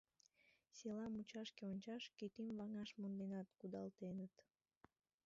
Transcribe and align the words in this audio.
Села 0.77 1.05
мучашке 1.15 1.63
ончаш, 1.71 2.03
кӱтӱм 2.17 2.47
ваҥаш 2.57 2.89
монденат 3.01 3.47
кудалтеныт. 3.59 4.33